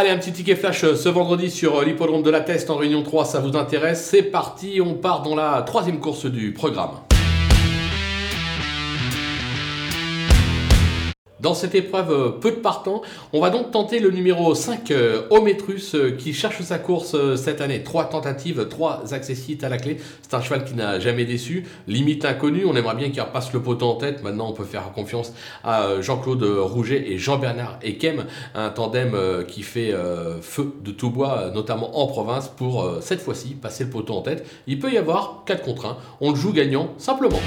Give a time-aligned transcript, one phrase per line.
[0.00, 2.76] Allez, un petit ticket flash euh, ce vendredi sur euh, l'hippodrome de la Teste en
[2.76, 6.90] Réunion 3, ça vous intéresse C'est parti, on part dans la troisième course du programme.
[11.40, 13.02] Dans cette épreuve, euh, peu de partants.
[13.32, 14.92] On va donc tenter le numéro 5,
[15.30, 17.82] Ometrus, qui cherche sa course cette année.
[17.82, 19.98] Trois tentatives, trois accessites à la clé.
[20.22, 21.64] C'est un cheval qui n'a jamais déçu.
[21.86, 24.22] Limite inconnu, on aimerait bien qu'il repasse le poteau en tête.
[24.22, 25.32] Maintenant, on peut faire confiance
[25.62, 28.24] à Jean-Claude Rouget et Jean-Bernard Ekem,
[28.54, 29.16] un tandem
[29.46, 29.94] qui fait
[30.40, 34.46] feu de tout bois, notamment en province, pour cette fois-ci passer le poteau en tête.
[34.66, 35.96] Il peut y avoir 4 contre 1.
[36.20, 37.40] On le joue gagnant simplement.